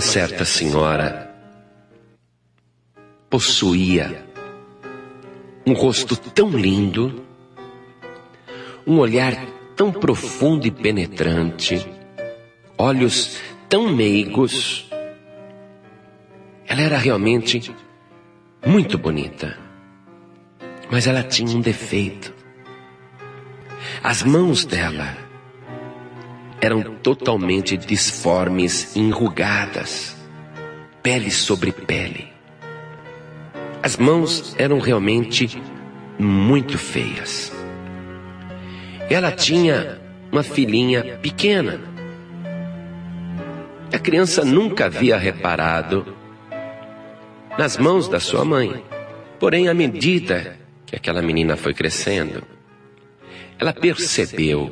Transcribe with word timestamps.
Uma 0.00 0.06
certa 0.06 0.46
senhora 0.46 1.30
possuía 3.28 4.24
um 5.66 5.74
rosto 5.74 6.16
tão 6.16 6.48
lindo, 6.48 7.22
um 8.86 8.96
olhar 8.98 9.34
tão 9.76 9.92
profundo 9.92 10.66
e 10.66 10.70
penetrante, 10.70 11.86
olhos 12.78 13.38
tão 13.68 13.94
meigos. 13.94 14.90
Ela 16.66 16.80
era 16.80 16.96
realmente 16.96 17.70
muito 18.64 18.96
bonita, 18.96 19.58
mas 20.90 21.06
ela 21.06 21.22
tinha 21.22 21.54
um 21.54 21.60
defeito. 21.60 22.32
As 24.02 24.22
mãos 24.22 24.64
dela 24.64 25.29
eram 26.60 26.82
totalmente 26.82 27.76
disformes, 27.76 28.94
enrugadas, 28.94 30.16
pele 31.02 31.30
sobre 31.30 31.72
pele. 31.72 32.28
As 33.82 33.96
mãos 33.96 34.54
eram 34.58 34.78
realmente 34.78 35.60
muito 36.18 36.76
feias. 36.76 37.50
Ela 39.08 39.32
tinha 39.32 39.98
uma 40.30 40.42
filhinha 40.42 41.18
pequena. 41.22 41.80
A 43.92 43.98
criança 43.98 44.44
nunca 44.44 44.84
havia 44.84 45.16
reparado 45.16 46.14
nas 47.58 47.76
mãos 47.78 48.06
da 48.06 48.20
sua 48.20 48.44
mãe. 48.44 48.84
Porém, 49.38 49.68
à 49.68 49.74
medida 49.74 50.58
que 50.84 50.94
aquela 50.94 51.22
menina 51.22 51.56
foi 51.56 51.72
crescendo, 51.72 52.42
ela 53.58 53.72
percebeu 53.72 54.70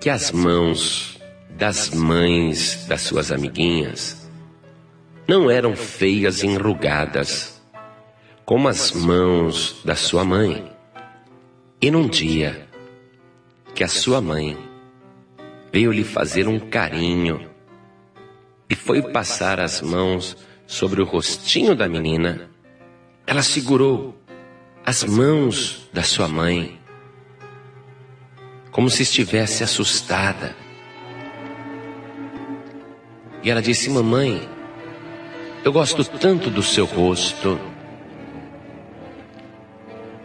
que 0.00 0.10
as 0.10 0.30
mãos 0.30 1.18
das 1.50 1.90
mães 1.90 2.86
das 2.86 3.00
suas 3.00 3.32
amiguinhas 3.32 4.28
não 5.26 5.50
eram 5.50 5.74
feias 5.74 6.42
e 6.42 6.46
enrugadas 6.46 7.60
como 8.44 8.68
as 8.68 8.92
mãos 8.92 9.80
da 9.84 9.96
sua 9.96 10.24
mãe. 10.24 10.70
E 11.80 11.90
num 11.90 12.06
dia 12.08 12.68
que 13.74 13.82
a 13.82 13.88
sua 13.88 14.20
mãe 14.20 14.56
veio 15.72 15.90
lhe 15.90 16.04
fazer 16.04 16.46
um 16.46 16.58
carinho 16.58 17.50
e 18.70 18.74
foi 18.74 19.02
passar 19.02 19.58
as 19.58 19.82
mãos 19.82 20.36
sobre 20.66 21.02
o 21.02 21.04
rostinho 21.04 21.74
da 21.74 21.88
menina, 21.88 22.48
ela 23.26 23.42
segurou 23.42 24.16
as 24.84 25.02
mãos 25.04 25.88
da 25.92 26.02
sua 26.02 26.28
mãe 26.28 26.78
como 28.76 28.90
se 28.90 29.04
estivesse 29.04 29.64
assustada. 29.64 30.54
E 33.42 33.50
ela 33.50 33.62
disse: 33.62 33.88
Mamãe, 33.88 34.46
eu 35.64 35.72
gosto 35.72 36.04
tanto 36.04 36.50
do 36.50 36.62
seu 36.62 36.84
rosto. 36.84 37.58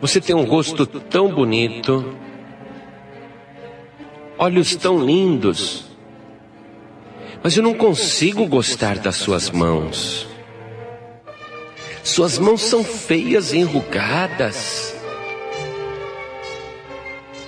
Você 0.02 0.20
tem 0.20 0.36
um 0.36 0.44
rosto 0.44 0.86
tão 0.86 1.34
bonito, 1.34 2.14
olhos 4.38 4.76
tão 4.76 5.00
lindos, 5.00 5.86
mas 7.42 7.56
eu 7.56 7.64
não 7.64 7.74
consigo 7.74 8.46
gostar 8.48 8.98
das 8.98 9.16
suas 9.16 9.50
mãos. 9.50 10.28
Suas 12.04 12.38
mãos 12.38 12.64
são 12.64 12.84
feias 12.84 13.54
e 13.54 13.60
enrugadas. 13.60 15.01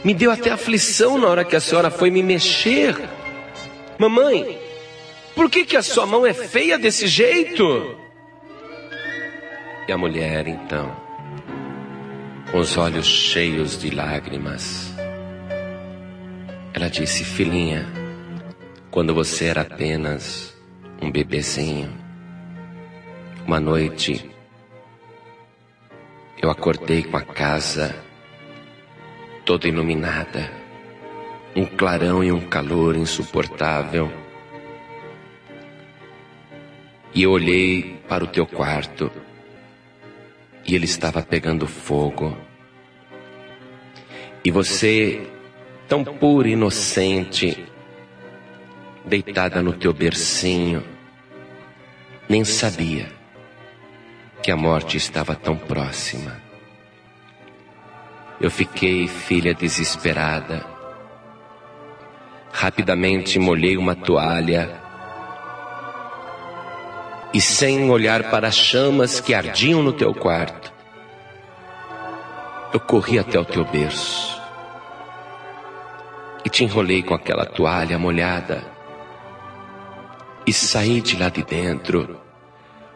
Me 0.04 0.14
deu 0.14 0.32
até 0.32 0.52
aflição 0.52 1.18
na 1.18 1.28
hora 1.28 1.46
que 1.46 1.56
a 1.56 1.62
senhora 1.62 1.90
foi 1.90 2.12
me 2.12 2.22
mexer. 2.22 2.96
Mamãe, 3.98 4.60
por 5.34 5.50
que, 5.50 5.66
que 5.66 5.78
a 5.78 5.82
sua 5.82 6.06
mão 6.06 6.26
é 6.26 6.34
feia 6.34 6.78
desse 6.78 7.08
jeito? 7.08 7.98
E 9.88 9.92
a 9.92 9.98
mulher, 9.98 10.48
então, 10.48 10.96
com 12.52 12.60
os 12.60 12.78
olhos 12.78 13.06
cheios 13.06 13.80
de 13.80 13.90
lágrimas, 13.90 14.94
ela 16.74 16.90
disse: 16.90 17.24
Filhinha, 17.24 17.86
quando 18.92 19.14
você 19.14 19.46
era 19.46 19.62
apenas 19.62 20.54
um 21.02 21.10
bebezinho, 21.10 21.92
uma 23.46 23.60
noite 23.60 24.30
eu 26.42 26.50
acordei 26.50 27.04
com 27.04 27.16
a 27.16 27.22
casa 27.22 27.96
toda 29.46 29.68
iluminada, 29.68 30.50
um 31.56 31.66
clarão 31.66 32.24
e 32.24 32.32
um 32.32 32.40
calor 32.40 32.96
insuportável. 32.96 34.12
E 37.14 37.24
eu 37.24 37.32
olhei 37.32 38.00
para 38.08 38.24
o 38.24 38.28
teu 38.28 38.46
quarto 38.46 39.12
e 40.66 40.74
ele 40.74 40.86
estava 40.86 41.22
pegando 41.22 41.68
fogo. 41.68 42.36
E 44.44 44.52
você, 44.52 45.22
tão 45.88 46.04
pura 46.04 46.48
e 46.48 46.54
inocente, 46.54 47.66
deitada 49.06 49.62
no 49.62 49.74
teu 49.74 49.94
bercinho, 49.94 50.84
nem 52.28 52.44
sabia 52.44 53.12
que 54.42 54.52
a 54.52 54.58
morte 54.58 54.98
estava 54.98 55.36
tão 55.36 55.56
próxima. 55.56 56.43
Eu 58.44 58.52
fiquei, 58.52 59.08
filha 59.08 59.54
desesperada. 59.54 60.66
Rapidamente 62.52 63.40
molhei 63.40 63.78
uma 63.78 63.96
toalha 63.96 64.82
e, 67.34 67.40
sem 67.40 67.90
olhar 67.90 68.30
para 68.30 68.50
as 68.50 68.56
chamas 68.56 69.22
que 69.22 69.34
ardiam 69.34 69.82
no 69.82 69.94
teu 69.94 70.14
quarto, 70.14 70.74
eu 72.74 72.82
corri 72.82 73.18
até 73.18 73.40
o 73.40 73.46
teu 73.46 73.64
berço 73.64 74.42
e 76.44 76.50
te 76.50 76.66
enrolei 76.66 77.02
com 77.02 77.14
aquela 77.14 77.46
toalha 77.46 77.98
molhada 77.98 78.62
e 80.46 80.52
saí 80.52 81.00
de 81.00 81.16
lá 81.16 81.30
de 81.30 81.44
dentro 81.44 82.20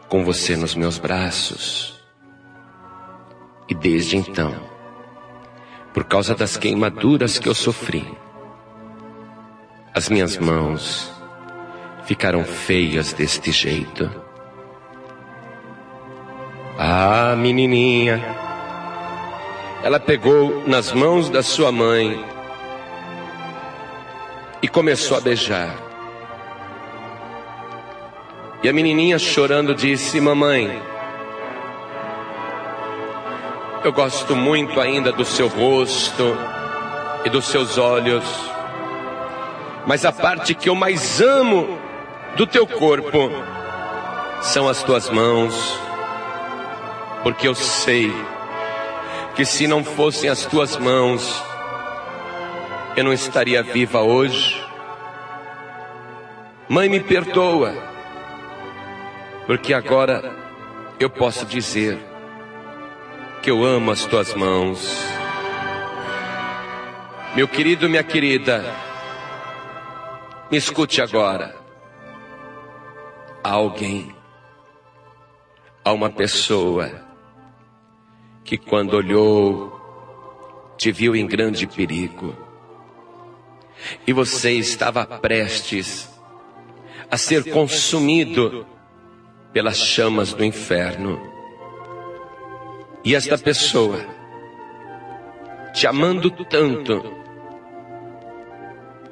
com 0.09 0.25
você 0.25 0.57
nos 0.57 0.75
meus 0.75 0.97
braços. 0.97 2.03
E 3.69 3.73
desde 3.73 4.17
então, 4.17 4.75
por 5.93 6.03
causa 6.03 6.35
das 6.35 6.57
queimaduras 6.57 7.39
que 7.39 7.49
eu 7.49 7.55
sofri. 7.55 8.05
As 9.93 10.09
minhas 10.09 10.37
mãos 10.37 11.11
ficaram 12.05 12.43
feias 12.43 13.13
deste 13.13 13.51
jeito. 13.51 14.09
Ah, 16.77 17.35
menininha, 17.35 18.23
ela 19.83 19.99
pegou 19.99 20.63
nas 20.67 20.91
mãos 20.91 21.29
da 21.29 21.41
sua 21.41 21.71
mãe 21.71 22.23
e 24.61 24.67
começou 24.67 25.17
a 25.17 25.21
beijar. 25.21 25.75
E 28.63 28.69
a 28.69 28.73
menininha 28.73 29.17
chorando 29.17 29.73
disse: 29.73 30.19
Mamãe, 30.19 30.81
eu 33.87 33.93
gosto 33.93 34.35
muito 34.35 34.81
ainda 34.81 35.13
do 35.13 35.23
seu 35.23 35.47
rosto 35.47 36.37
e 37.23 37.29
dos 37.29 37.45
seus 37.45 37.77
olhos. 37.77 38.25
Mas 39.85 40.03
a 40.03 40.11
parte 40.11 40.53
que 40.53 40.67
eu 40.67 40.75
mais 40.75 41.21
amo 41.21 41.79
do 42.35 42.45
teu 42.45 42.67
corpo 42.67 43.31
são 44.41 44.67
as 44.67 44.83
tuas 44.83 45.09
mãos. 45.09 45.79
Porque 47.23 47.47
eu 47.47 47.55
sei 47.55 48.13
que 49.35 49.45
se 49.45 49.67
não 49.67 49.85
fossem 49.85 50.29
as 50.29 50.45
tuas 50.45 50.75
mãos, 50.75 51.41
eu 52.97 53.05
não 53.05 53.13
estaria 53.13 53.63
viva 53.63 54.01
hoje. 54.01 54.61
Mãe, 56.67 56.89
me 56.89 56.99
perdoa, 56.99 57.73
porque 59.45 59.73
agora 59.73 60.35
eu 60.99 61.09
posso 61.09 61.45
dizer 61.45 62.16
eu 63.49 63.63
amo 63.63 63.91
as 63.91 64.05
tuas 64.05 64.33
mãos. 64.33 64.97
Meu 67.35 67.47
querido, 67.47 67.87
minha 67.87 68.03
querida, 68.03 68.63
me 70.51 70.57
escute 70.57 71.01
agora. 71.01 71.55
Há 73.43 73.51
alguém, 73.51 74.13
há 75.85 75.93
uma 75.93 76.09
pessoa 76.09 77.05
que 78.43 78.57
quando 78.57 78.95
olhou, 78.95 79.79
te 80.77 80.91
viu 80.91 81.15
em 81.15 81.25
grande 81.25 81.67
perigo. 81.67 82.35
E 84.05 84.11
você 84.11 84.51
estava 84.53 85.05
prestes 85.05 86.09
a 87.09 87.17
ser 87.17 87.51
consumido 87.51 88.65
pelas 89.53 89.77
chamas 89.77 90.33
do 90.33 90.43
inferno. 90.43 91.36
E 93.07 93.15
esta 93.15 93.37
pessoa, 93.37 94.05
te 95.73 95.87
amando 95.87 96.29
tanto, 96.29 97.09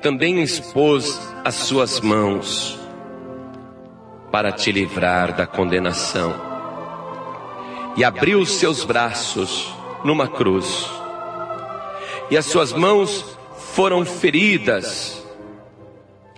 também 0.02 0.42
expôs 0.42 1.18
as 1.46 1.56
suas 1.56 2.02
mãos 2.02 2.78
para 4.34 4.52
te 4.52 4.70
livrar 4.70 5.34
da 5.34 5.48
condenação. 5.48 6.34
E 7.96 8.04
abriu 8.04 8.42
os 8.42 8.56
seus 8.56 8.84
braços 8.84 9.74
numa 10.04 10.28
cruz, 10.28 10.92
e 12.30 12.36
as 12.36 12.48
suas 12.48 12.74
mãos 12.74 13.38
foram 13.56 14.04
feridas 14.04 15.26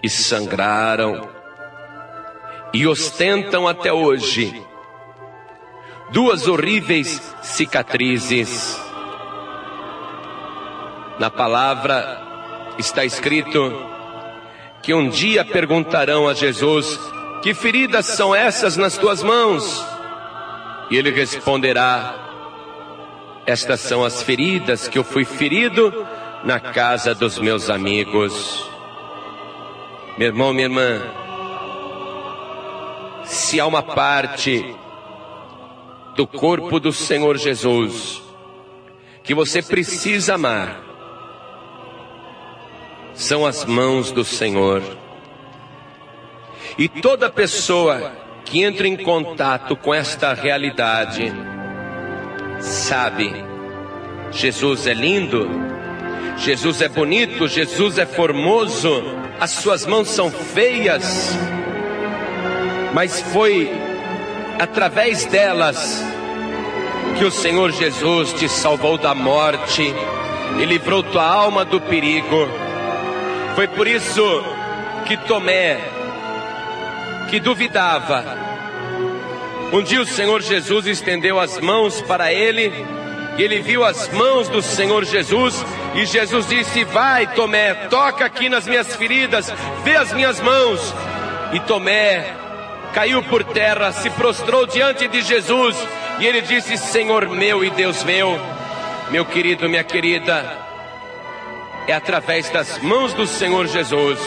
e 0.04 0.08
sangraram, 0.08 1.28
e 2.72 2.86
ostentam 2.86 3.68
até 3.68 3.92
hoje 3.92 4.67
duas 6.10 6.48
horríveis 6.48 7.36
cicatrizes. 7.42 8.82
Na 11.20 11.30
palavra 11.30 12.22
está 12.78 13.04
escrito 13.04 13.74
que 14.82 14.94
um 14.94 15.10
dia 15.10 15.44
perguntarão 15.44 16.28
a 16.28 16.34
Jesus: 16.34 17.00
Que 17.42 17.54
feridas 17.54 18.06
são 18.06 18.36
essas 18.36 18.78
nas 18.78 18.98
tuas 18.98 19.24
mãos? 19.24 19.86
E 20.90 20.96
ele 20.96 21.12
responderá: 21.12 22.16
Estas 23.46 23.80
são 23.82 24.04
as 24.04 24.22
feridas 24.22 24.88
que 24.88 24.98
eu 24.98 25.04
fui 25.04 25.26
ferido 25.26 26.08
na 26.44 26.60
casa 26.60 27.14
dos 27.16 27.40
meus 27.40 27.70
amigos. 27.70 28.70
Meu 30.18 30.28
irmão, 30.28 30.54
minha 30.54 30.66
irmã, 30.66 31.02
se 33.24 33.60
há 33.60 33.68
uma 33.68 33.84
parte 33.84 34.76
do 36.18 36.26
corpo 36.26 36.80
do 36.80 36.92
Senhor 36.92 37.38
Jesus 37.38 38.24
que 39.24 39.36
você 39.36 39.62
precisa 39.62 40.34
amar, 40.34 40.82
são 43.14 43.46
as 43.46 43.66
mãos 43.66 44.12
do 44.12 44.24
Senhor. 44.24 44.82
E 46.78 46.88
toda 46.88 47.30
pessoa 47.30 48.14
que 48.46 48.64
entra 48.64 48.88
em 48.88 48.96
contato 48.96 49.76
com 49.76 49.94
esta 49.94 50.34
realidade 50.34 51.32
sabe: 52.62 53.32
Jesus 54.32 54.88
é 54.88 54.94
lindo, 54.94 55.48
Jesus 56.38 56.82
é 56.82 56.90
bonito, 56.90 57.48
Jesus 57.48 58.00
é 58.00 58.08
formoso, 58.08 59.04
as 59.40 59.52
suas 59.52 59.86
mãos 59.86 60.08
são 60.08 60.32
feias, 60.32 61.38
mas 62.94 63.22
foi 63.22 63.87
através 64.60 65.26
delas 65.26 66.04
que 67.18 67.26
o 67.26 67.32
Senhor 67.32 67.72
Jesus 67.72 68.34
te 68.34 68.48
salvou 68.48 68.98
da 68.98 69.14
morte 69.14 69.94
e 70.60 70.66
livrou 70.66 71.04
tua 71.04 71.26
alma 71.26 71.66
do 71.66 71.80
perigo. 71.82 72.48
Foi 73.56 73.68
por 73.68 73.88
isso 73.88 74.22
que 75.06 75.18
Tomé, 75.18 75.80
que 77.30 77.40
duvidava, 77.40 78.24
um 79.72 79.82
dia 79.82 80.02
o 80.02 80.06
Senhor 80.06 80.42
Jesus 80.42 80.86
estendeu 80.86 81.40
as 81.40 81.60
mãos 81.60 82.02
para 82.02 82.32
ele, 82.32 82.72
e 83.38 83.44
ele 83.44 83.60
viu 83.60 83.84
as 83.84 84.08
mãos 84.10 84.48
do 84.48 84.62
Senhor 84.62 85.04
Jesus, 85.04 85.64
e 85.94 86.06
Jesus 86.06 86.48
disse: 86.48 86.84
Vai, 86.86 87.28
Tomé, 87.34 87.74
toca 87.90 88.26
aqui 88.26 88.48
nas 88.48 88.66
minhas 88.66 88.96
feridas, 88.96 89.54
vê 89.84 89.96
as 89.96 90.14
minhas 90.14 90.40
mãos. 90.40 90.94
E 91.52 91.60
Tomé 91.62 92.47
caiu 92.94 93.24
por 93.24 93.44
terra, 93.44 93.92
se 93.92 94.10
prostrou 94.10 94.66
diante 94.66 95.08
de 95.08 95.22
Jesus, 95.22 95.76
e 96.20 96.26
ele 96.26 96.42
disse: 96.42 96.78
Senhor 96.78 97.28
meu 97.30 97.64
e 97.64 97.70
Deus 97.70 98.04
meu, 98.04 98.40
meu 99.10 99.26
querido, 99.26 99.70
minha 99.70 99.84
querida, 99.84 100.58
é 101.88 101.94
através 101.94 102.50
das 102.50 102.78
mãos 102.80 103.14
do 103.14 103.26
Senhor 103.26 103.68
Jesus 103.68 104.20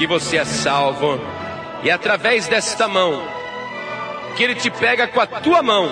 que 0.00 0.06
você 0.06 0.38
é 0.38 0.46
salvo, 0.46 1.20
e 1.82 1.90
é 1.90 1.92
através 1.92 2.48
desta 2.48 2.88
mão 2.88 3.22
que 4.34 4.42
Ele 4.42 4.54
te 4.54 4.70
pega 4.70 5.06
com 5.06 5.20
a 5.20 5.26
tua 5.26 5.62
mão 5.62 5.90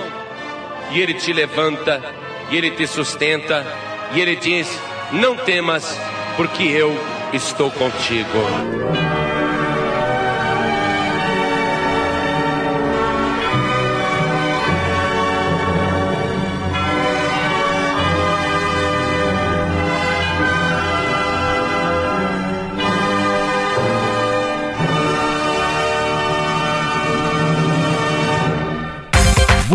e 0.91 0.99
Ele 0.99 1.13
te 1.13 1.31
levanta 1.31 2.03
e 2.51 2.57
Ele 2.57 2.71
te 2.71 2.87
sustenta 2.87 3.67
e 4.15 4.21
Ele 4.21 4.35
diz: 4.35 4.67
Não 5.13 5.37
temas, 5.37 5.99
porque 6.37 6.63
eu 6.63 6.99
estou 7.35 7.71
contigo. 7.71 8.39